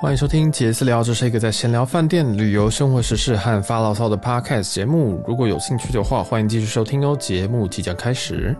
[0.00, 5.22] 欢迎收听杰私聊，这是一个在闲聊饭店、旅游、生活时事和发牢骚的 podcast 节目。
[5.28, 7.14] 如果有兴趣的话，欢迎继续收听哦。
[7.20, 8.56] 节目即将开始。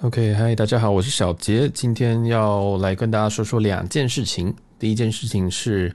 [0.00, 4.52] OK，嗨，大家好，我是小杰，今天要来跟大家说说两件事情。
[4.76, 5.94] 第一件事情是。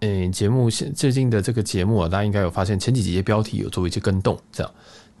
[0.00, 4.72] 诶、节目现最近的这个节目啊，大家应该有发现前几集的标题有做一些更动，这样，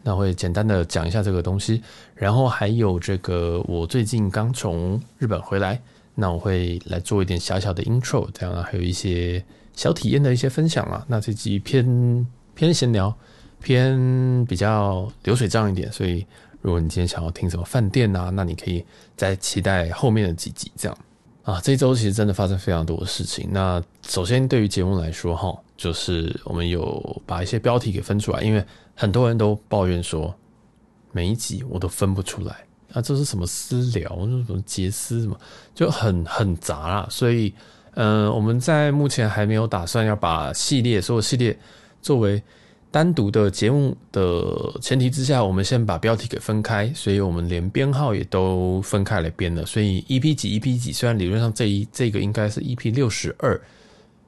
[0.02, 1.82] 那会简单的讲一下这个东西，
[2.14, 5.78] 然后还有这个我最近刚从日本回来，
[6.14, 9.44] 那我会来做一点小小的 intro，这样啊，还有一些
[9.74, 13.14] 小体验的一些分享啊，那这集偏偏闲聊，
[13.60, 16.26] 偏比较流水账一点，所以
[16.62, 18.82] 如果你今天想要听什么饭店啊，那你可以
[19.14, 20.98] 再期待后面的几集这样。
[21.42, 23.48] 啊，这一周其实真的发生非常多的事情。
[23.50, 30.34] 那首先对于节目来说，哈，就是我们有把一些标题给分出来，因为很多人都抱怨说，
[31.12, 32.54] 每一集我都分不出来
[32.92, 35.38] 啊，这是什么私聊，这是什么杰斯什么，
[35.74, 37.06] 就很很杂啦。
[37.10, 37.54] 所以，
[37.94, 41.58] 嗯、我们在目前还没有打算要把系列所有系列
[42.02, 42.42] 作为。
[42.92, 49.64] 单独的节目的前提之下，我们先把标题给分开，所以我们连编号也都分开来编了。
[49.64, 53.60] 所以 EP 几 EP 几，虽然理论上这一这个应该是 EP 六十二，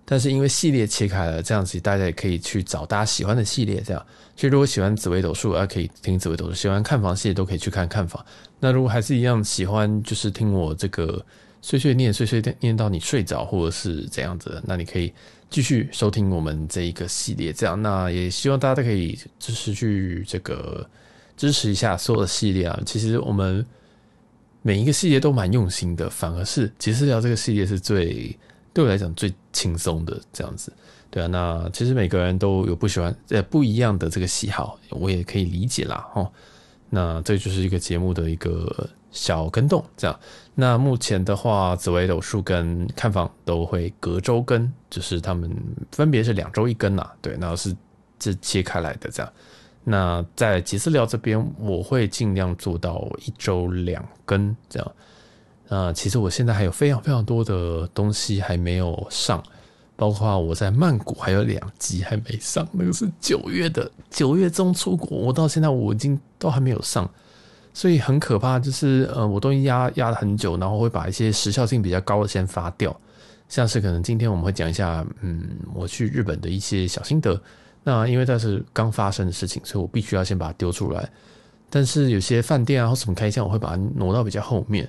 [0.04, 3.80] 但是因为系列切开了，这样子大家也可以去找大家喜欢的系列。
[3.80, 8.24] 这样，其实如果喜欢紫微斗数，啊可以听紫微斗数；喜欢看房系列都可以去看看房。
[8.60, 11.20] 那如果还是一样喜欢，就是听我这个
[11.62, 15.12] 碎碎念、碎碎念到你睡着，或者是怎样子的，那你可以。
[15.52, 20.88] 继续收听我们这一个系列，这样，那也希望大家都可以支持去这个
[21.36, 22.80] 支持一下所有的系列啊。
[22.86, 23.64] 其实我们
[24.62, 28.34] 每一个系列都蛮用心的，反而是其实聊这个系列是最
[28.72, 30.72] 对我来讲最轻松的这样子。
[31.10, 36.08] 对啊，那其实每个人都有不喜欢呃不一样的这个喜好，我也可以理解啦。
[36.14, 36.32] 哈，
[36.88, 38.88] 那这就是一个节目的一个。
[39.12, 40.18] 小跟动这样，
[40.54, 45.54] 那目前的话，紫微斗数跟看房都会隔周更，就是他们
[45.92, 47.76] 分别是两周一更啊，对，那是
[48.18, 49.32] 这切开来的这样。
[49.84, 54.92] 那在杰私聊这边，我会尽量做到一周两更这样。
[55.68, 59.42] 那其实我现在还有非常非常多的东西还没有上，
[59.96, 67.10] 包括我在曼谷还有两集还没上，那个是九月的，九月中出国，我到现在我已经都还没有上。
[67.74, 72.94] 所以很可怕，就是呃，我都压压了很久，然后会把一些时效性比较高的先发掉，
[73.48, 77.40] 像是可能今天我们会讲一下，嗯，我去日本的一些小心得。
[77.82, 81.08] 那因为这是刚发生的事情，所以我必须要先把它丢出来。
[81.70, 84.88] 但是有些饭店啊或什么开箱，我会把它挪到比较后面。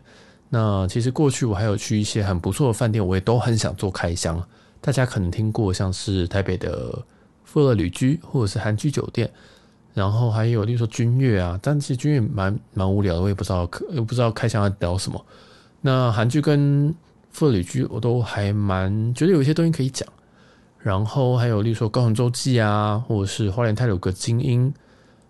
[0.50, 4.46] 那其实过去我还有去一些很不错的饭店，我也都很想做开箱。
[4.82, 7.02] 大家可能听过像是台北的
[7.46, 9.32] 富乐旅居或者是韩居酒店。
[9.94, 15.24] 然后还有，例如说君悦啊，但其实君悦蛮蛮无聊的，我也不知道，又不知道开箱要聊什么。
[15.82, 16.92] 那韩剧跟
[17.30, 20.08] 妇女剧，我都还蛮觉得有一些东西可以讲。
[20.80, 24.74] 然后还有，例如说高雄周记啊，或者是花莲太鲁阁精英，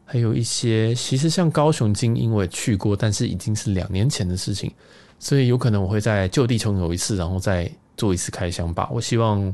[0.05, 4.71] 还有一些其实像高雄精英我也去过，但是已经是两年前的事情，
[5.19, 8.89] 所以有可能我会在就地重游一次，然后再做一次开箱吧。
[8.93, 9.53] 我希望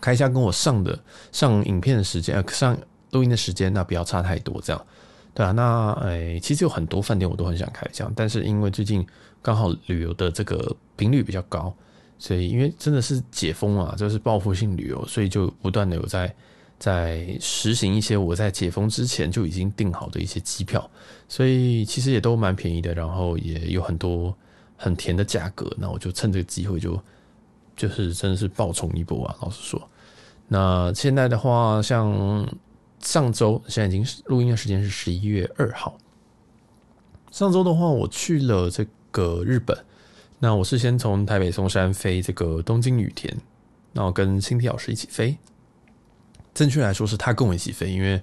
[0.00, 0.98] 开箱跟我上的
[1.32, 2.74] 上影片的时间呃上。
[3.14, 4.86] 录音的时间那不要差太多，这样
[5.32, 5.52] 对啊。
[5.52, 9.06] 那诶、其实有很多饭店我都很想开箱，但是因为最近
[9.40, 11.72] 刚好旅游的这个频率比较高，
[12.18, 16.34] 所以因为真的是解封啊，就是报复性旅游，所以就不断的有在
[16.78, 20.90] 在实行一些我在解封之前就已经订好的一些机票，
[21.28, 24.36] 所以其实也都蛮便宜的，然后也有很多
[24.76, 27.00] 很甜的价格，那我就趁这个机会就
[27.76, 29.36] 就是真的是爆冲一波啊！
[29.40, 29.88] 老实说，
[30.48, 32.44] 那现在的话像。
[33.04, 35.96] 上周现在已经录音的时间是十一月二号。
[37.30, 39.76] 上周的话，我去了这个日本。
[40.40, 43.34] 那我是先从台北松山飞这个东京羽田，
[43.92, 45.36] 然后跟新体老师一起飞。
[46.52, 48.20] 正确来说是他跟我一起飞，因为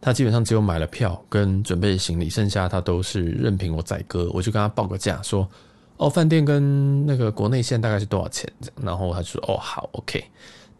[0.00, 4.30] 他基本上只有买了票跟准备行李，剩下他都是任凭我载歌。
[4.32, 5.48] 我就跟他报个价，说
[5.96, 8.50] 哦，饭店跟那个国内线大概是多少钱？
[8.82, 10.24] 然后他就说哦，好，OK。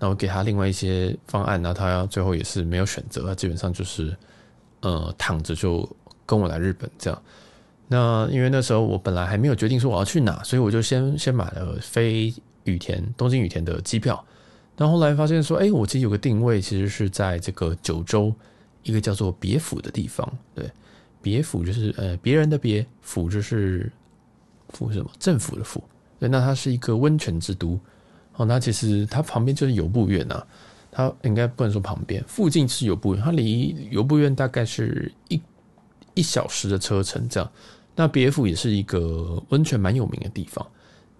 [0.04, 4.14] 然后给他另外一些方案，然后他最后也是没有选择，他基本上就是
[4.82, 5.88] 呃躺着就
[6.26, 7.22] 跟我来日本这样。
[7.88, 12.34] 那因为那时候我本来还没有决定说我要去哪，所以我就先先买了飞
[12.64, 14.22] 羽田东京羽田的机票。
[14.76, 18.30] 但后来发现说，哎，我其实有个定位，其实是在这个九州
[18.82, 20.30] 一个叫做别府的地方。
[20.54, 20.70] 对，
[21.22, 23.90] 别府就是呃别人的别府就是
[24.68, 25.82] 府什么政府的府。
[26.20, 27.80] 对，那它是一个温泉之都。
[28.36, 30.44] 哦，那其实它旁边就是游步院呐。
[30.96, 35.42] 它应该不能说旁边，附近是由布院，它离游步院大概是一
[36.14, 37.50] 一小时的车程这样。
[37.96, 40.64] 那别府也是一个温泉蛮有名的地方。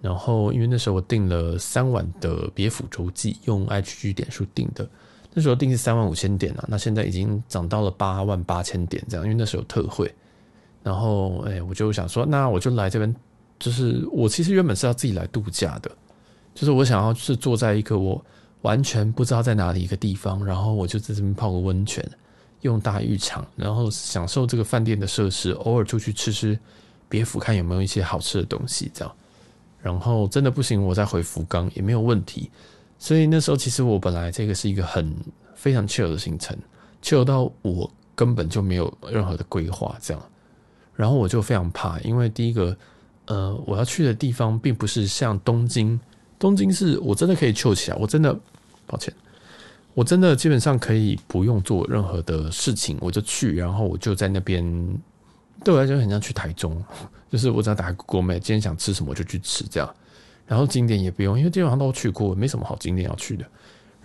[0.01, 4.89] 然后因为那时候我订了三晚的别府洲际，用 H G 点数订的，
[5.33, 10.15] 那时候订是三万五千点啊，那现在已经涨到了八万八千点这样，因为那时候有特惠。
[10.85, 13.17] 然后哎，我就想说，那我就来这边，
[13.59, 15.91] 就是我其实原本是要自己来度假的，
[16.55, 18.25] 就是我想要是坐在一个我。
[18.63, 22.03] 完全不知道在哪里一个地方，然后我就在这边泡个温泉，
[22.63, 26.59] 用大浴场，然后享受这个饭店的设施，偶尔出去吃吃
[27.07, 29.15] 别府，看有没有一些好吃的东西，这样。
[29.83, 32.51] 然后真的不行，我再回福冈也没有问题。
[32.99, 35.15] 所以那时候其实我本来这个是一个很
[35.55, 36.57] 非常 chill 的行程
[37.03, 40.23] ，chill 到我根本就没有任何的规划，这样。
[40.95, 42.75] 然后我就非常怕，因为第一个，
[43.27, 46.01] 呃，我要去的地方并不是像东京，
[46.39, 48.39] 东京是我真的可以翘起来，我真的。
[48.87, 49.11] 抱歉，
[49.95, 54.63] 我真的基本上可以不用做任何的事情，我就去，然后我就在那边。
[55.65, 56.85] 对我来讲，很像去台中，
[57.33, 59.95] 就是我只要打个 Google Map，今天想吃什么就去吃这样。
[60.47, 63.47] 然后景点也不用，因为基本上都去过，没什么好景点要去的。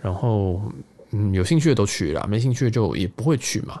[0.00, 0.62] 然后，
[1.10, 3.78] 嗯，有兴趣的都去了，没兴趣的就也不会去嘛。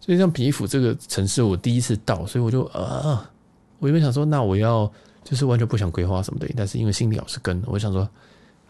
[0.00, 3.30] 所以像别府这个城市，我第一次到，所以我就啊，
[3.78, 4.90] 我原本想说，那我要
[5.24, 8.08] 就是完全不想规划什么的，但是因为心里老是跟，我想说。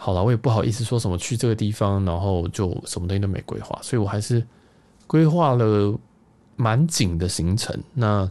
[0.02, 4.42] 好了，我也不好意思说什么去这个地方，然后就什么东西都没规划，所以我还是
[5.06, 5.94] 规划了
[6.56, 7.78] 蛮紧的行程。
[7.92, 8.26] 那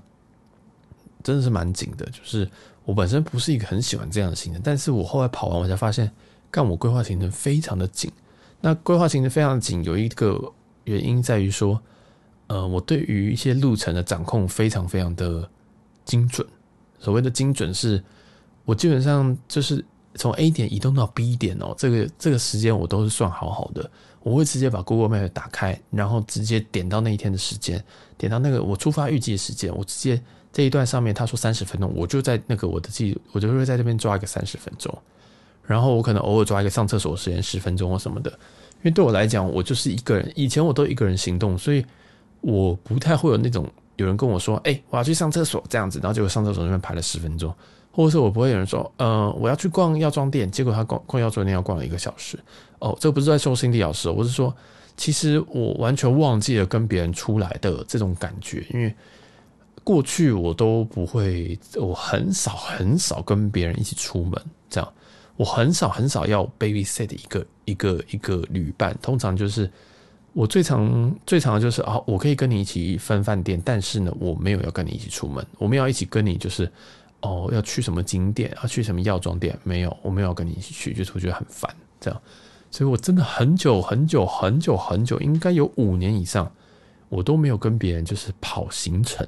[1.21, 2.49] 真的是蛮紧的，就是
[2.85, 6.11] 我本身不是一个很喜欢这样的行程，但是我后来跑完，我才发现，
[6.49, 8.11] 干我规划行程非常的紧。
[8.61, 10.51] 那规划行程非常紧，有一个
[10.85, 11.79] 原因在于说，
[12.47, 15.47] 呃，我对于一些路程的掌控非常非常的
[16.03, 16.47] 精准。
[16.99, 18.03] 所谓的精准，是
[18.65, 19.83] 我基本上就是。
[20.15, 23.89] 从 A 点移动到 B 点哦，这个这个时间我都是算好好的。
[24.21, 27.81] 我会直接把 Google Map 打开，然后直接点到那一天的时间，
[28.17, 30.19] 点到那个我出发预计的时间，我直接
[30.51, 34.91] 这一段上面他说三十分钟，我就在那个我的记，我就会在这边抓一个三十分钟。
[35.63, 41.85] 然后我可能偶尔抓一个上厕所时间十分钟或什么的，因为对我来讲，我就是一个人，以前我都一个人行动，所以
[42.41, 45.63] 我不太会有那种有人跟我说，哎，我要去上厕所。
[45.69, 47.53] 这样子，然后结果上厕所那边排了十分钟。
[47.91, 52.39] 或者是我不会有人说，呃，我要去逛药妆店，结果他逛逛药妆店要逛一个小时。
[52.77, 54.55] 哦，这不是在说心理老师，我是说，
[54.95, 58.93] 其实我完全忘记了跟别人出来的这种感觉，因为
[59.83, 64.93] 过去我都不会，我很少很少跟别人一起出门，这样，
[65.35, 69.69] 我很少很少要 babysit 一个一个一个旅伴，通常就是
[70.33, 76.71] 我最常最常的就是啊，我可以跟你一起分饭店，但是呢，我没有要跟你一起出门，我没有要一起跟你就是。
[77.21, 78.49] 哦，要去什么景点？
[78.61, 79.53] 要去什么药妆店？
[79.65, 82.21] 没有，我没有跟你一起去，就是我觉得很烦，这样。
[82.71, 86.49] 所以我真的很久很久很久很久，应该有五年以上，
[87.09, 89.27] 我都没有跟别人就是跑行程。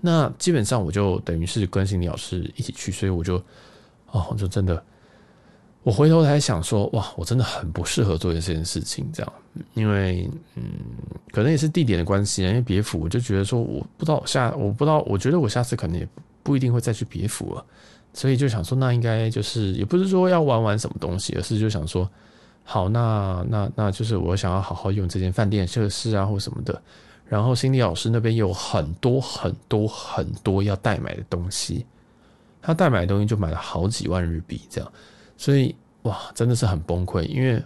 [0.00, 3.42] 那基本上我就等于是跟心理老师一起去，所以我就
[4.12, 4.80] 哦，我就真的，
[5.84, 9.32] 我回头来想说，哇，我真的很不适合做这件事情，这样，
[9.74, 10.62] 因为嗯，
[11.30, 16.08] 可能也是地点的关系，因为别府，我就觉得说，我不知道下，我不知道，我觉得我下次可能也。
[16.44, 17.64] 不一定会再去别府了，
[18.12, 22.06] 所以就想说，那应该就是也不是说要玩玩什么东西，而是就想说，
[22.64, 26.82] 好，那那那就是我想要好好用这间饭店设施啊，或什么的。
[27.26, 31.86] 然后心理老师那边有很多很多很多要代买的东西，
[32.60, 34.92] 他代买的东西就买了好几万日币这样，
[35.36, 37.22] 所以哇，真的是很崩溃。
[37.22, 37.62] 因为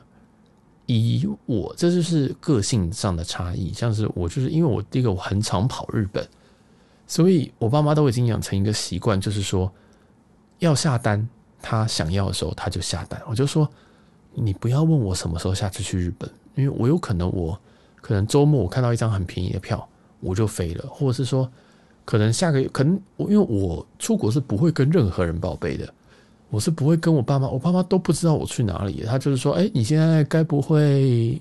[0.87, 6.27] 以我这就是个性上的差异，像是我就是因为我第一个我很常跑日本。
[7.11, 9.73] 所以，我爸妈都已经养成一个习惯，就是说，
[10.59, 11.27] 要下单，
[11.63, 13.19] 他想要的时候他就下单。
[13.27, 13.67] 我就说，
[14.35, 17.59] 你不要问我什么时候下次去日本，因为我有可能我
[18.03, 19.89] 可能周末我看到一张很便宜的票，
[20.21, 21.51] 我就飞了，或者是说，
[22.05, 25.95] 可能下个月，可能我因为我出国是不会跟任何人报备的，
[26.51, 29.03] 我是不会跟我爸妈，我爸妈都不知道我去哪里。
[29.07, 31.41] 他就是说，哎，你现在该不会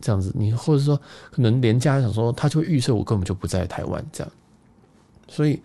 [0.00, 0.32] 这样子？
[0.34, 0.96] 你或者说，
[1.30, 4.32] 可能连家想说，他就会预设我根本就不在台湾这样。
[5.26, 5.60] 所以，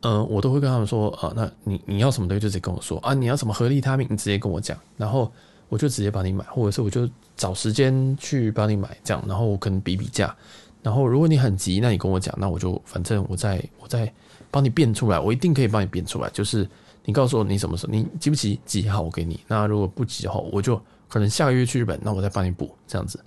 [0.00, 5.30] 嗯、我都会跟他们说啊，那你你要什么东西就直接跟我说啊，你要什么合利他命，你直接跟我讲，然后
[5.68, 10.34] 我就直接帮你买，或者是我就找时间去帮你买，这样，然后我可能比比价，
[10.82, 14.12] 然后如果你很急，那你跟我讲，那我就反正我再我再
[14.50, 16.68] 帮你变出来，我一定可以帮你变出来，就是
[17.04, 18.60] 你告诉我你什么时候，你急不急？
[18.64, 19.40] 急好，我给你。
[19.46, 23.22] 那如果不急的话，我就可能下个月去日本，那我再帮你补这样子。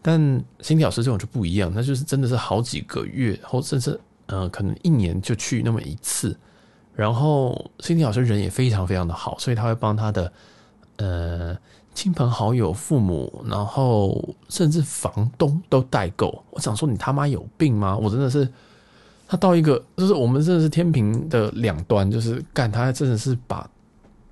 [0.00, 0.20] 但
[0.60, 3.98] 心理老师这种就不一样，那就是真的是好几个月，或甚至。
[4.30, 6.38] 呃，可能一年就去那么一次，
[6.94, 10.30] 然后心理老师人也非常非常的好，所以他会帮他的
[10.96, 11.56] 呃
[11.94, 16.44] 亲朋好友、父母，然后甚至房东都代购。
[16.50, 17.96] 我想说，你他妈有病吗？
[17.96, 18.46] 我真的是，
[19.28, 23.70] 他到一个就是我们真的是天平的两端，就是干他真的是把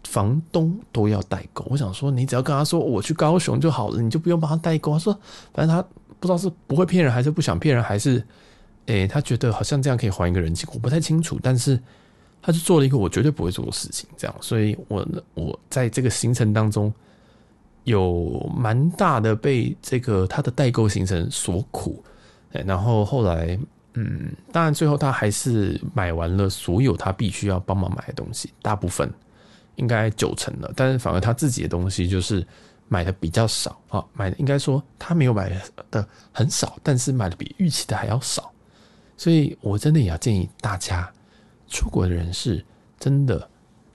[0.05, 1.65] 房东都要代购。
[1.71, 4.93] 我想说，你只要跟他说我去高雄就好了，你就不用帮他代购。
[4.93, 5.13] 他说，
[5.53, 5.81] 反正他
[6.19, 8.27] 不知道是不会骗人，还是不想骗人，还是
[8.87, 11.39] 诶，他觉得好像这样可以还一个人情，我不太清楚。
[11.43, 11.79] 但是
[12.41, 16.93] 他就做了一个我绝对不会做的事情，这样，所以我我在这个行程当中。
[17.85, 22.03] 有蛮大的被这个他的代购行程所苦，
[22.51, 23.57] 然后后来，
[23.99, 29.11] 嗯，当然最后他还是买完了所有他必须要帮忙买的东西，大部分
[29.77, 32.47] 应该九成了，但是反而他自己的东西就是
[32.89, 35.51] 买的比较少啊，买的应该说他没有买
[35.91, 38.53] 的很少，但是买的比预期的还要少，
[39.17, 41.11] 所以我真的也要建议大家，
[41.67, 42.63] 出国的人士
[43.01, 43.49] 真的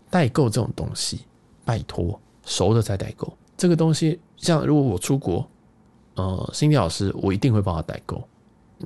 [0.09, 1.21] 代购这种东西，
[1.63, 3.31] 拜托熟的再代购。
[3.55, 5.47] 这个东西，像如果我出国，
[6.15, 8.27] 呃，心理老师我一定会帮他代购，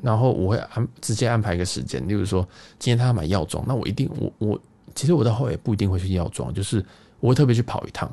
[0.02, 2.48] 然后我会安直接安排一个时间，例如说
[2.80, 4.60] 今天他要买药妆，那我一定我我
[4.94, 6.84] 其实我到后也不一定会去药妆，就是
[7.20, 8.12] 我会特别去跑一趟，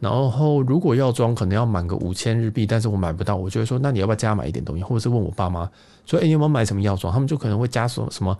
[0.00, 5.70] 然后如果药妆可能要满个五千日币，但是我买不到，我就会说那你要不要加买一点东西，或者是问我爸妈
[6.06, 7.12] 说，哎，你有没有买什么药妆？
[7.12, 8.36] 他们就可能会加说什么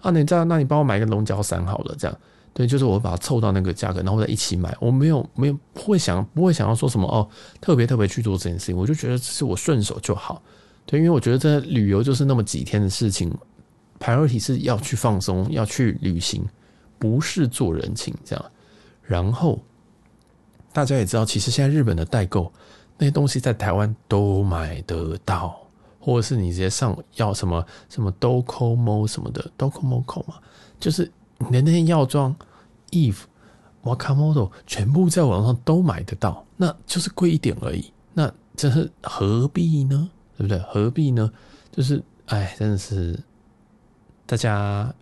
[0.00, 2.16] 啊，你这样，那你帮我买一个龙角散好了，这样。
[2.56, 4.72] 对，就是我把它凑到那个价格，然后再一起买。
[4.78, 7.28] 我没有没有不会想不会想要说什么哦，
[7.60, 8.76] 特别特别去做这件事情。
[8.76, 10.40] 我就觉得只是我顺手就好。
[10.86, 13.32] 对，因为我觉得这旅游就是那么几天的事情
[13.98, 16.44] ，priority 是要去放松，要去旅行，
[16.98, 18.44] 不是做人情这样。
[19.02, 19.60] 然后
[20.72, 22.52] 大家也知道，其实现在日本的代购
[22.98, 25.56] 那些东西在台湾都买得到，
[25.98, 30.34] 或者是你直接上要什么什么 Docomo 什么的 Docomo 嘛，
[30.78, 31.10] 就是。
[31.50, 32.34] 你的那些药妆、
[32.92, 33.22] Eve、
[33.82, 37.92] Wakamoto 全部在网上都买得到，那就是贵一点而已。
[38.14, 40.08] 那这是何必呢？
[40.36, 40.58] 对不对？
[40.60, 41.30] 何必呢？
[41.70, 43.18] 就是哎，真的是
[44.26, 44.92] 大家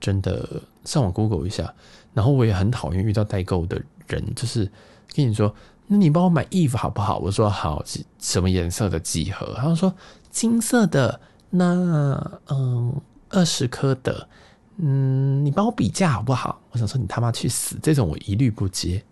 [0.00, 1.74] 真的上网 Google 一下。
[2.14, 4.70] 然后我也很讨厌遇到代购的人，就是
[5.14, 5.54] 跟你说
[5.88, 7.82] ：“那你帮我买衣服好不好？”我说：“好，
[8.18, 9.94] 什么颜色的几盒？”他说
[10.30, 13.00] ：“金色的。”那嗯，
[13.30, 14.28] 二十颗的。
[14.76, 16.60] 嗯，你帮我比价好不好？
[16.70, 17.78] 我想说你他妈去死！
[17.82, 19.02] 这种我一律不接，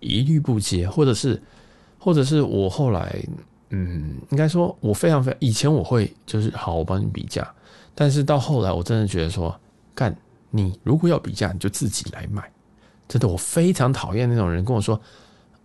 [0.00, 0.88] 一律不接。
[0.88, 1.42] 或者是，
[1.98, 3.22] 或者是我后来，
[3.70, 7.46] 嗯，应该说，我非常非常以前我会就是好，我帮你比价。
[7.94, 9.58] 但是到后来，我真的觉得说，
[9.94, 10.16] 干
[10.50, 12.42] 你如果要比价，你就自己来买。
[13.08, 15.00] 真的，我非常讨厌那种人跟我说，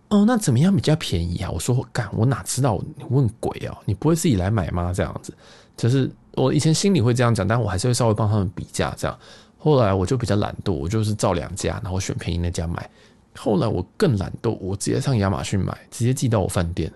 [0.08, 1.50] 哦，那怎么样比较便宜啊？
[1.50, 2.80] 我说干，我哪知道？
[2.96, 4.92] 你问鬼哦，你不会自己来买吗？
[4.94, 5.32] 这样子，
[5.76, 9.18] 就是我以前心里会这样讲，但我还是会稍微帮他们比价这样。
[9.58, 12.90] 后来我就比较懒惰，我就是照两家，然后选便宜那家买。
[13.34, 16.92] 后来我更懒惰，我直接上亚马逊买，直接寄到我饭店。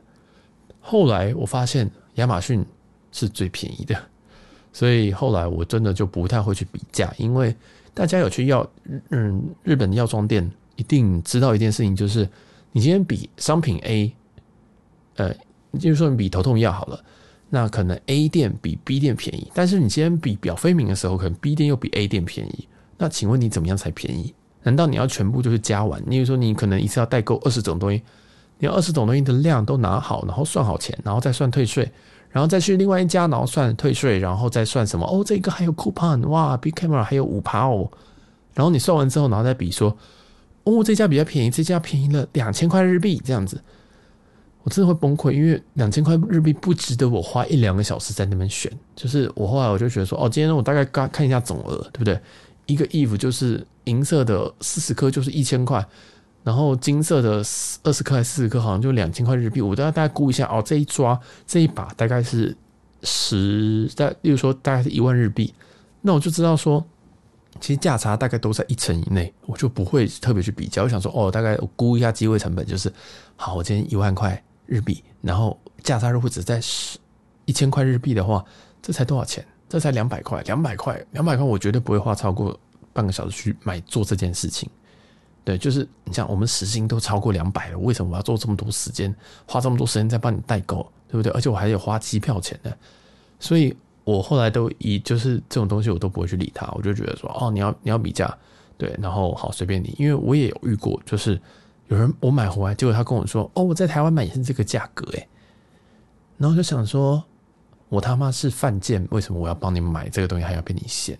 [0.89, 2.65] 后来我发现亚马逊
[3.11, 4.01] 是最便宜的，
[4.73, 7.53] 所以后来我真的就不太会去比价，因为
[7.93, 8.65] 大家有去药
[9.11, 12.29] 嗯日本的药妆店，一定知道一件事情，就是
[12.71, 14.15] 你今天比商品 A，
[15.17, 15.35] 呃，
[15.73, 17.03] 就是说你比头痛药好了。
[17.49, 22.69] 那可能 A 店比 B 店便宜，但是你今天比表飞鸣的时候，可能 B 店又比 A 店便宜。
[22.99, 24.35] 那请问你怎么样才便宜？
[24.63, 26.03] 难道你要全部就是加完？
[26.05, 28.03] 你比如说你可能一次要代购二十种东西，
[28.59, 31.91] 你二十种东西的量都拿好，然后算好钱，然后再算退税，
[32.31, 35.07] 然后再去另外一家，然后算退税，然后再算什么？
[35.07, 37.91] 哦，这个还有 coupon，哇，Big Camera 还有五趴哦。
[38.55, 39.97] 然后你算完之后，然后再比说，
[40.65, 43.61] 哦，这家比较便宜，这家便宜了两千块日币，这样子。
[44.63, 48.73] 我真的会崩溃，因为两千块日币不值得我花一两个小时在那边选。
[48.97, 52.19] 就是我后来我就觉得说，哦，今天我大概看看一下总额，对不对？
[52.67, 55.87] 一个 Eve 就是银色的四十颗就是一千块，
[56.47, 57.43] 然后金色的
[57.83, 59.61] 二十克还是四十克好像就两千块日币。
[59.61, 62.57] 我大概大概估一下，哦，这一抓这一把大概是
[63.03, 65.53] 十，在例如说大概是一万日币，
[66.03, 66.85] 那我就知道说，
[67.61, 70.85] 其实价差大概都在一成以内，我就不会特别去比较。
[70.85, 72.93] 我想说，哦，大概我估一下机会成本就是，
[73.35, 74.41] 好，我今天一万块。
[74.69, 76.99] 日币，然后价差如果只在十
[77.45, 78.45] 一千块日币的话，
[78.83, 79.47] 这才多少钱？
[79.69, 82.59] 这才两百块，两百块，两百块，我绝对不会花超过
[82.93, 84.69] 半个小时去买做这件事情。
[85.47, 89.15] 对，就是你像我们时薪都超过两百了，为什么我要做这么多时间，
[89.47, 91.31] 花这么多时间在帮你代购，对不对？
[91.31, 92.77] 而且我还有花机票钱的，
[93.39, 98.37] 所以我后来都以就是这种东西我都不会去理他，我就觉得说哦，你要你要比价，
[98.77, 101.41] 对，然后好随便你，因为我也有遇过，就是。
[101.89, 105.29] 有人我买回来，结果他跟我说：“哦，我在台湾买也是这个价格诶。”
[106.37, 107.23] 然后就想说
[107.89, 111.17] ：“我他妈是犯贱，为什么我要帮你买这个东西还要被你嫌？”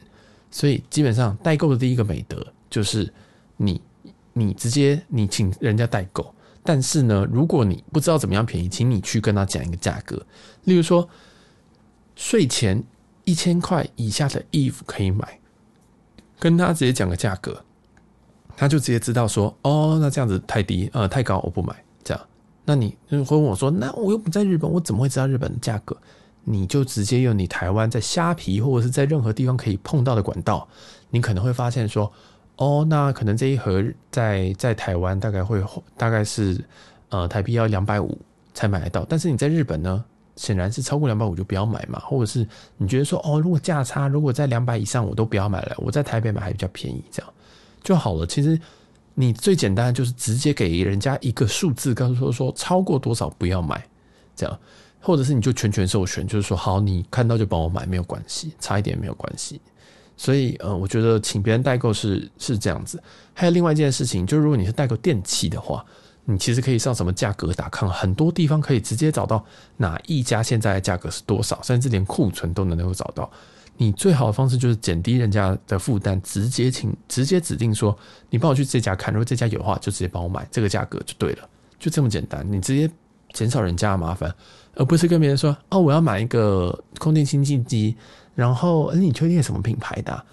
[0.51, 3.15] 所以基本上代购的第一个美德就是
[3.57, 3.81] 你
[4.39, 10.27] 你直接你请人家代购，但是呢，如果你不知道怎么样便宜，请你去跟他讲一个价格，
[10.65, 11.09] 例如说
[12.15, 12.85] 税前
[13.25, 15.41] 一千块以下的衣服可以买，
[16.39, 17.65] 跟他直接讲个价格，
[18.59, 21.75] 他就直接知道说，哦，那这样子太低，呃，太高，我不买。
[22.05, 22.23] 这样，
[22.67, 25.97] 那你会问我说，那我又不在日本，我怎么会知道日本的价格？
[26.45, 30.69] 你就直接用你台湾在虾皮或者是在任何地方可以碰到的管道，
[31.09, 32.13] 你可能会发现说。
[32.57, 35.63] 哦，那可能这一盒在在台湾大概会
[35.97, 36.59] 大概是
[37.11, 38.19] 呃台币要两百五
[38.55, 40.03] 才买得到，但是你在日本呢，
[40.37, 42.49] 显然是超过两百五就不要买嘛，或者是
[42.79, 47.31] 你觉得说哦，如果价差如果在两百以上我都不要买了，我在台北买还比较便宜，这样
[47.83, 48.27] 就好了。
[48.27, 48.59] 其实
[49.13, 53.87] 你最简单的就是直接给人家一个数字，告诉说说超过多少不要买，
[54.35, 54.59] 这样，
[55.01, 59.61] 或者是你就全权授权，就是说好，你看到就帮我买没有关系，差一点没有关系。
[60.17, 63.03] 所以，呃，我觉得请别人代购是是这样子。
[63.35, 65.85] 还有另外一件事情，就是如果你是代购电器的话，
[66.25, 69.45] 你其实可以上什么价格打看，很多地方可以直接找到
[69.77, 73.31] 哪一家现在的价格是多少，甚至连库存都能够找到。
[73.77, 77.97] 你最好的方式就是减低人家的负担，直接请直接指定说，
[78.31, 82.45] 你帮我去这家看，如果这家有的话，就直接帮我买这个价格就对了，就这么简单。
[82.51, 82.91] 你直接
[83.35, 84.35] 减少人家的麻烦，
[84.75, 87.95] 而不是跟别人说，哦，我要买一个空气清净机。
[88.37, 90.25] 然后，哎，你确定什么品牌的？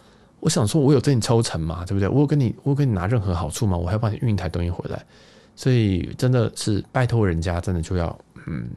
[0.42, 2.10] 我想说，我有跟你抽成嘛，对不对？
[2.10, 3.78] 我有跟你，我有跟你拿任何好处吗？
[3.78, 5.02] 我还要帮你运一台东西回来，
[5.56, 8.70] 所以真的是拜托人家，真的就要，嗯，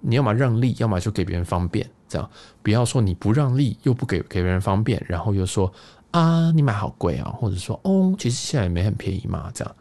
[0.00, 2.28] 你要么让利，要么就给别人方便，这样
[2.60, 5.72] 不要说你不让利又不给给别人方便，然后又说
[6.10, 9.76] 啊，你买好贵啊，或者说哦，其实现在也没很便宜嘛，这样，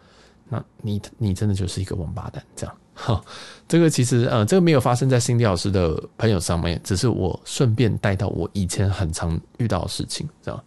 [0.47, 2.75] 那你你真的就是一个王八蛋，这样。
[3.03, 3.25] 好，
[3.67, 10.63] 这个其实呃，这个没有发生在新迪老师的朋友上面，只是我顺便带到我以前很常遇到的事情，这样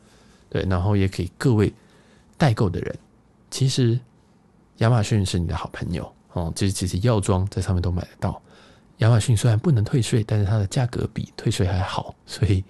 [0.50, 1.72] 对，然后也给各位
[2.36, 2.98] 代购的人，
[3.52, 3.96] 其实
[4.78, 8.42] 亚马逊是你的好朋友哦，其实其实药妆在上面都买得到。
[8.98, 12.64] 亚马逊虽然不能退税，但是它的价格比退税还好，所以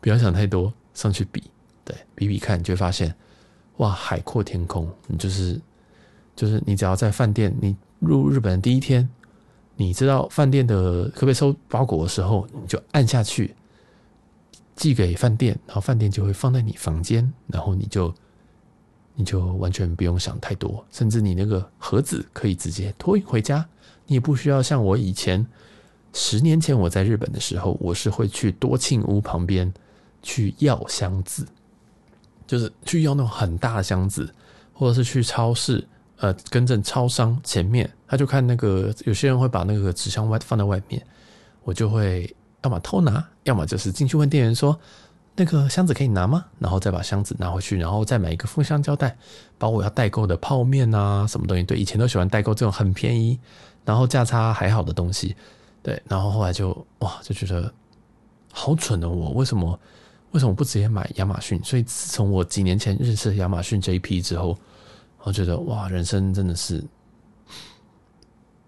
[0.00, 1.42] 不要想太多，上去比，
[1.84, 3.14] 对，比比看，你就会发现
[3.76, 5.60] 哇，海阔天空，你就是
[6.34, 7.76] 就是你只要在饭店你。
[8.02, 9.08] 入日本的第一天，
[9.76, 13.54] 你知道饭店的可不可以收包裹的时候，你就按下去
[14.74, 18.12] 寄给饭店，然后饭店就会放在你房间，然后你就
[19.14, 23.64] 你就完全不用想太多，甚至你那个盒子可以直接托运回家，
[24.06, 25.46] 你也不需要像我以前
[26.12, 29.72] 十年前我在日本的时候，我是会去多庆屋旁边
[30.22, 31.46] 去要箱子，
[32.48, 34.34] 就是去要那种很大的箱子，
[34.72, 35.86] 或者是去超市。
[36.22, 41.04] 呃，跟着超商前面，他就看那个有些人会把那个纸箱外放在外面，
[41.64, 42.32] 我就会
[42.62, 44.78] 要么偷拿，要么就是进去问店员说
[45.34, 49.16] ：“那个箱子可以拿吗？”然后再把箱子拿回去，然后再买一个封箱胶带，
[49.58, 53.36] 把我要代购的泡面啊什么东西，对，以前都喜欢代购这种很便宜，
[53.84, 55.34] 然后价差还好的东西，
[55.82, 57.74] 对，然后后来就哇就觉得
[58.52, 59.76] 好蠢的我，为什么
[60.30, 61.60] 为什么不直接买亚马逊？
[61.64, 64.56] 所以自从我几年前认识亚马逊这一批之后。
[65.24, 66.82] 我觉得哇，人生真的是，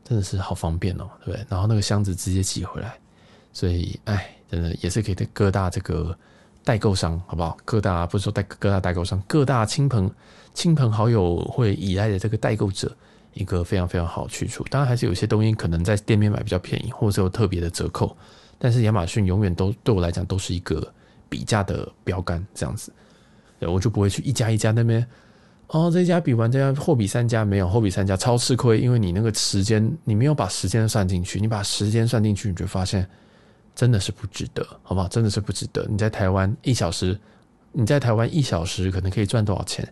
[0.05, 1.47] 真的是好方便哦，对不对？
[1.49, 2.97] 然后那个箱子直接寄回来，
[3.53, 6.17] 所以哎，真的也是给各大这个
[6.63, 7.57] 代购商，好不好？
[7.65, 10.09] 各大不是说代各大代购商，各大亲朋
[10.55, 12.97] 亲朋好友会依赖的这个代购者，
[13.33, 14.65] 一个非常非常好的去处。
[14.71, 18.17] 当然，还是有些东西可能在店面买比较便宜，或者有特别的折扣。
[18.59, 20.87] 但是亚马逊永远都对我来讲都是一个
[21.29, 22.93] 比价的标杆，这样子，
[23.59, 25.05] 我就不会去一家一家那边。
[25.75, 33.05] 哦，这家比完这家货比三家没有，货比三家超吃亏，因为你那个时间你没有把时间算进去，你把时间算进去，你就发现
[33.75, 35.09] 真的是不值得，好不好？
[35.09, 35.85] 真的是不值得。
[35.91, 37.19] 你在台湾一小时，
[37.73, 39.85] 你在台湾一小时可能可以赚多少钱？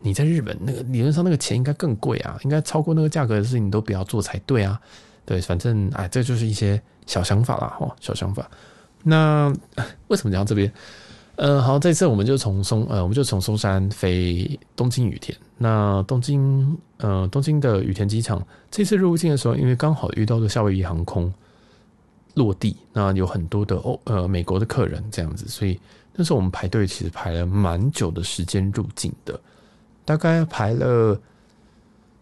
[0.00, 4.80] 你在日本那个理论上那个钱应该更贵啊，应该超过那个价格的事情你都不要做才对啊。
[5.24, 8.50] 对，反正哎，这就是一些小想法啦，哈，小想法。
[9.04, 9.54] 那
[10.08, 10.72] 为什么讲到这边？
[11.38, 15.38] 呃，好，这次我们就从松，呃，我们就从松山飞东京羽田。
[15.56, 21.32] 那东京，呃，东京的羽田机场，这次入境的时候，因为刚好遇到了夏威夷航空
[22.34, 25.78] 落地，那有很多的欧，呃，美国的客人这样子，所以
[26.16, 29.40] 那时候我们排队其实排了蛮久的时间入境的，
[30.04, 31.16] 大概排了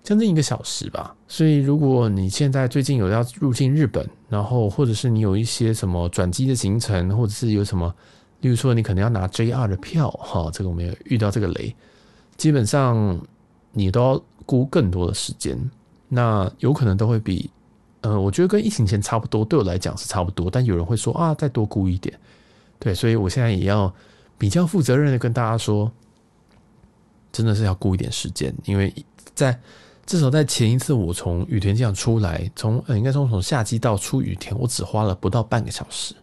[0.02, 1.16] 将近一个小时吧。
[1.26, 7.94] 所以如果你现在最近有要入境日本，然后或者是你有一些什么转机的行程，或者是有什么。
[8.46, 11.74] 例如说，你可能要拿 JR 的票，哈，这个我们也遇到这个雷，
[12.36, 13.20] 基本上
[13.72, 15.58] 你都要估更多的时间，
[16.06, 17.50] 那有可能都会比，
[18.02, 22.16] 呃，我觉得跟疫情前差不多，对我来讲是差不多，但有人会说啊，再多估一点，
[22.78, 23.92] 对，所以我现在也要
[24.38, 25.90] 比较负责任的跟大家说，
[27.32, 28.94] 真的是要估一点时间，因为
[29.34, 29.58] 在
[30.06, 36.14] 至少在前一次我从羽田机场出来，从呃应该说从下机到出羽田，我只花了不到半个小时。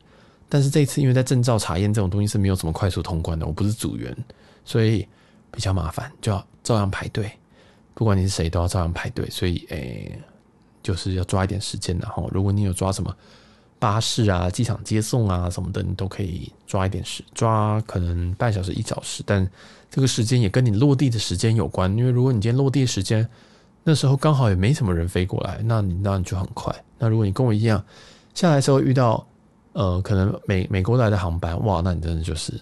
[0.54, 4.16] 但是这次因为在证照查验这种东西是没有什么快速通关的，我不是组员，
[4.64, 5.00] 所以
[5.50, 7.32] 比较麻烦，就要照样排队。
[7.96, 9.28] 不管你是谁，都要照样排队。
[9.32, 10.16] 所以诶、
[10.84, 11.98] 就是要抓一点时间。
[11.98, 13.12] 然后如果你有抓什么
[13.80, 19.24] 巴士啊、机场接送啊什么的，你都可以抓一点时，抓可能半小时、一小时。
[19.26, 19.50] 但
[19.90, 23.28] 这个时间也跟你落地的时间有关，因为如果你今天落地时间
[23.84, 26.72] 那时候刚好也没什么人飞过来，那你那你就很快。
[27.00, 27.84] 那如果你跟我一样
[28.36, 29.26] 下来的时候遇到。
[29.74, 32.54] 呃，可能美美国来的航班，哇，那你真的就是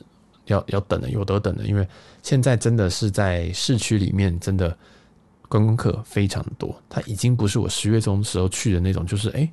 [0.46, 1.88] 要要等了，有得等了，因为
[2.24, 4.76] 现在真的是在市区里面，真的
[5.48, 6.76] 观光客非常多。
[6.90, 9.50] 它已经不是我十月中时候去的那种，就是哎、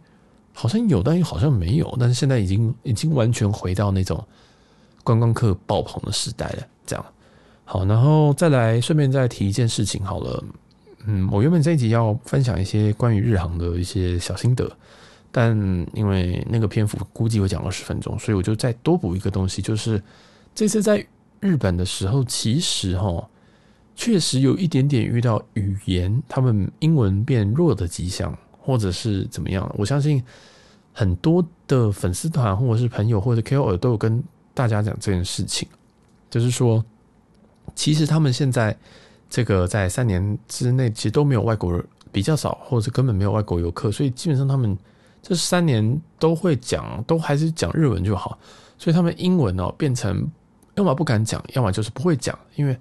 [0.54, 1.96] 好像有，但又好像没有。
[1.98, 4.24] 但是现在已经已经完全回到那种
[5.02, 6.62] 观光客爆棚的时代了。
[6.86, 7.04] 这样
[7.64, 10.44] 好，然后再来顺便再提一件事情好了，
[11.06, 14.70] 嗯，我原本这一集要分享一些关于日航的一些小心得。
[15.30, 15.54] 但
[15.92, 20.02] 因为那个篇幅估计会讲二十分钟，所以我就再多补一个东西，就是
[20.54, 21.06] 这次在
[21.38, 23.28] 日本的时候，其实哈
[23.94, 29.70] 确实有一点点遇到语言他们英文变弱的迹象，或者是怎么样。
[29.76, 30.22] 我相信
[30.94, 35.68] 很多的粉丝团或者是朋友或者 KOL 都有跟大家讲这件事情，
[36.30, 36.82] 就是说，
[37.74, 38.74] 其实他们现在
[39.28, 44.76] 这个在三年之内其实都没有外国人，比较少，或者根本没有外国游客，所以基本上他们。
[45.28, 48.38] 这三年都会讲，都还是讲日文就好，
[48.78, 50.26] 所以他们英文哦变成
[50.74, 52.74] 要么不敢讲，要么就是不会讲，因为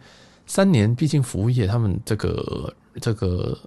[0.45, 3.59] 三年毕竟服务业他们这个这个，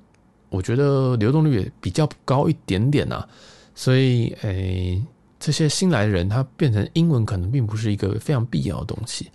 [0.48, 3.28] 我觉得流动率也比较高一点点啊，
[3.74, 5.04] 所以诶
[5.38, 9.30] 这些新来的人他变成英文可能并不是一个非常必要的东西。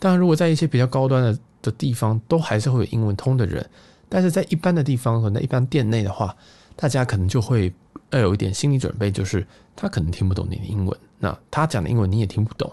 [0.00, 3.64] 当然，如果在一些比较高端的的地方，都还是会有英文通的人，
[4.08, 6.36] 但是在一般的地方和在一般店内的话，
[6.74, 7.72] 大家可能就会。
[8.10, 12.72] 要有一点心理准备，就是他可能听不懂你的英文，那他讲的英文你也听不懂，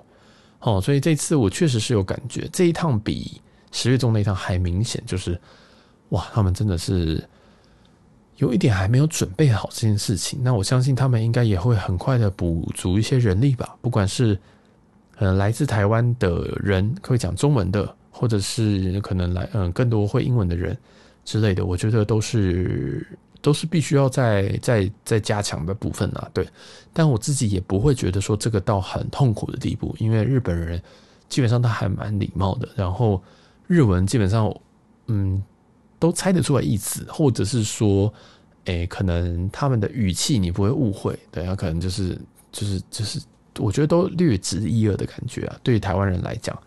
[0.59, 5.39] 哦，所以这次我确实是有感觉，这一趟比十月中那一趟还明显，就是
[6.09, 7.21] 哇，他们真的是
[8.37, 10.39] 有一点还没有准备好这件事情。
[10.41, 14.39] 那我相信他们应该也会很快的补足一些人力吧，不管是
[15.17, 20.77] 呃来自台湾的人会讲中文的，或者是可能来嗯更多会英文的人
[21.25, 23.05] 之类的，我觉得都是。
[23.45, 26.47] 都是必须要再再再加强的部分啊，对。
[26.91, 30.81] 但我自己也不会觉得说这个到很痛苦的地步，因为日本人
[31.29, 33.21] 基本上他还蛮礼貌的，然后
[33.67, 34.51] 日文基本上
[35.05, 35.43] 嗯
[35.99, 38.11] 都猜得出来意思，或者是说，
[38.63, 42.19] 诶，可能他们的语气你不会误会，对，他可能就是
[42.51, 43.21] 就是就是，
[43.59, 45.55] 我觉得都略知一二的感觉啊。
[45.61, 46.59] 对于台湾人来讲，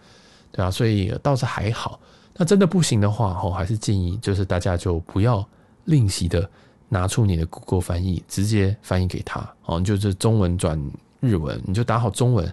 [0.53, 1.99] 对啊，所以倒是还好。
[2.37, 5.45] 那真的不行的话，我还是建议就是大家就不要
[5.87, 6.49] 吝惜的。
[6.89, 10.81] 拿出你的 Google 翻译，直接翻译给他哦，就是中文转
[11.21, 12.51] 日文，你就打好中文，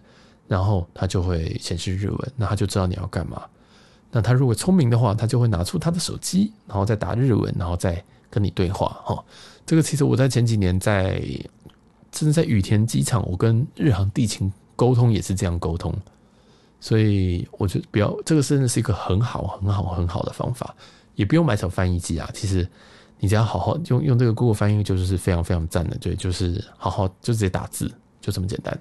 [0.47, 3.41] 然后他就会显示日文，那他就知道你要干嘛。
[4.11, 9.01] 那他如果聪明的话，他就会拿出他的手机，然后再打日文，然后再跟你对话。
[9.05, 9.23] 哈，
[9.65, 11.21] 这个其实我在前几年在，
[12.11, 15.93] 甚至在羽田机场，我跟日航地勤沟通也是这样沟通，
[16.81, 20.75] 所以我觉得不要，这个真的是一个很好、很好、很好的方法，
[21.15, 22.67] 也不用买手翻译机啊，其实。
[23.19, 25.97] 你只要好好用用这个 Google 翻译，就是非常非常赞的。
[25.99, 28.77] 对，就是好好就直接打字，就这么简单。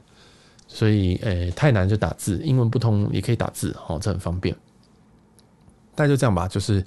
[0.67, 4.55] 所以，诶、欸，太难就打字，英文不通也可以打字，哦，这很方便。
[5.95, 6.85] 大概就这样吧，就是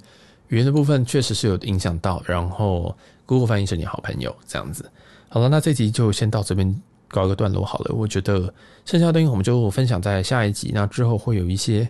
[0.48, 4.90] 语言的部分确实是有影响到，然后 Google 翻译是你好朋友，这样子。
[5.28, 7.94] 好了，那这集就先到这边告一个段落好了。
[7.94, 8.52] 我觉得
[8.84, 11.88] 剩下的东西我们就分享在下一集，那之后会有一些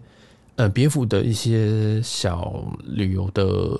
[0.57, 3.77] 呃别府的一些小旅游的。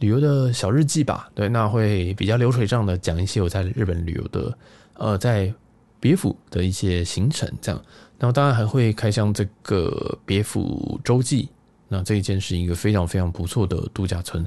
[0.00, 4.56] 旅游的小日记吧，对，那会比较流水账的讲一些我在日本旅游的，
[4.94, 5.52] 呃，在
[5.98, 7.82] 别府的一些行程，这样，
[8.16, 11.48] 然后当然还会开箱这个别府洲际，
[11.88, 14.46] 那这一间是一个非常非常不错的度假村，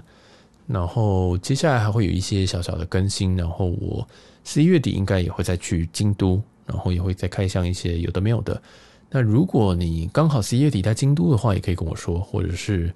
[0.68, 4.08] 然后接下来还会有一些小小的更新，然后我
[4.46, 8.62] 十一月底应该也会再去京都，然后也会再开箱一些有的没有的，
[9.10, 12.94] 那如果你刚好十一月底在京都的话，也可以跟我说，或者是，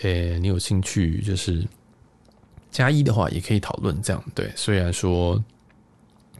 [0.00, 1.62] 呃，你有兴趣就是。
[2.72, 5.40] 加一的话也可以讨论这样对，虽然说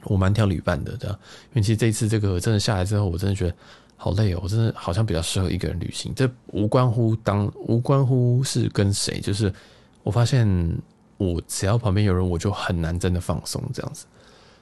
[0.04, 1.16] 我蛮挑旅伴的这样，
[1.50, 3.54] 因为其实这次这个真的下来之后，我真的觉得
[3.96, 6.12] 好累哦，我真的好像比较适合一个人旅行。
[6.16, 9.52] 这无关乎当无关乎是跟谁，就是
[10.02, 10.44] 我发现
[11.18, 14.06] 我只要旁边有人，我就很难真的放松这样子。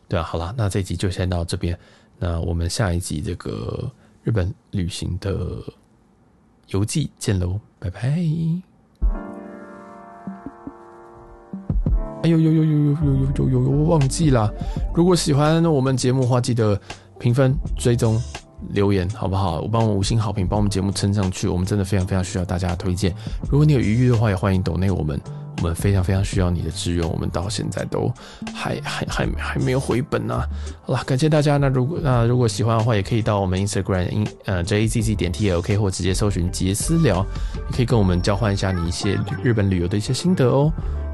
[0.09, 1.79] 对啊，好啦，那这集就先到这边，
[2.19, 3.91] 那我们下一集这个
[4.25, 5.63] 日本旅行的
[6.67, 8.70] 游记见喽，拜拜。
[12.23, 12.97] 哎呦呦呦呦呦呦
[13.37, 14.53] 呦呦呦，我忘记了。
[14.95, 16.79] 如果喜欢我们节目的话，记得
[17.19, 18.21] 评分、追踪、
[18.71, 19.61] 留言，好不好？
[19.61, 21.49] 我帮我五星好评，帮我们节目撑上去。
[21.49, 23.15] 我们真的非常非常需要大家的推荐。
[23.51, 25.21] 如果你有余裕的话，也欢迎抖内我们。
[25.63, 28.11] 我们非常非常需要你的支援，我们到现在都
[28.55, 30.41] 还还还还没有回本呢、
[30.81, 31.59] 好了，感谢大家。
[31.59, 37.27] 那如果那如果喜欢的话，也可以到我们 Instagram 呃 JAZZ 点 TLK 或直接搜寻杰私聊，
[37.69, 40.73] 也可以跟我们交换一下你一些日本旅游的一些心得哦。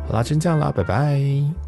[0.08, 1.65] 好啦，先这样啦，拜拜。